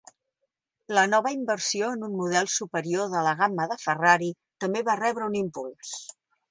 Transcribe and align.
La 0.97 1.03
nova 1.11 1.33
inversió 1.35 1.91
en 1.97 2.07
un 2.09 2.17
model 2.21 2.51
superior 2.55 3.13
de 3.15 3.23
la 3.29 3.37
gamma 3.45 3.71
de 3.75 3.81
Ferrari 3.87 4.35
també 4.65 4.87
va 4.91 5.01
rebre 5.07 5.31
un 5.33 5.43
impuls. 5.47 5.99